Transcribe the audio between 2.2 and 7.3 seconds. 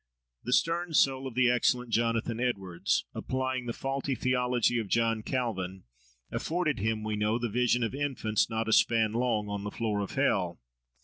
Edwards, applying the faulty theology of John Calvin, afforded him, we